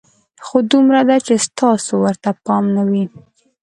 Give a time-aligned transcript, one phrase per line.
[0.45, 3.05] خو دومره ده چې ستاسو ورته پام نه وي.